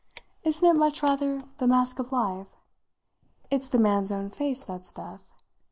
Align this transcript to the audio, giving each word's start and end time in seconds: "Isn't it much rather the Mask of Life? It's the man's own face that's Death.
"Isn't 0.43 0.67
it 0.67 0.79
much 0.79 1.03
rather 1.03 1.43
the 1.59 1.67
Mask 1.67 1.99
of 1.99 2.11
Life? 2.11 2.49
It's 3.51 3.69
the 3.69 3.77
man's 3.77 4.11
own 4.11 4.31
face 4.31 4.65
that's 4.65 4.91
Death. 4.91 5.31